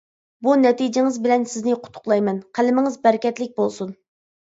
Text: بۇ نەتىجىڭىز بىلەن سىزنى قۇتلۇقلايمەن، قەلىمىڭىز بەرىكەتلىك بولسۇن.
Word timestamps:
بۇ 0.45 0.55
نەتىجىڭىز 0.61 1.19
بىلەن 1.27 1.45
سىزنى 1.53 1.77
قۇتلۇقلايمەن، 1.85 2.43
قەلىمىڭىز 2.59 3.01
بەرىكەتلىك 3.07 3.59
بولسۇن. 3.63 3.99